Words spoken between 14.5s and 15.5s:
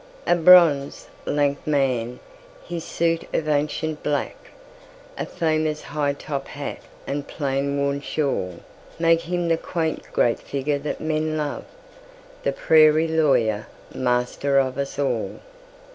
of us all.